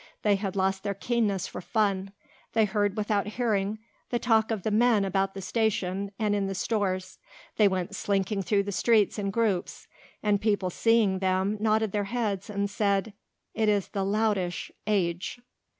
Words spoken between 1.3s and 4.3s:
for fun, they heard without hearing the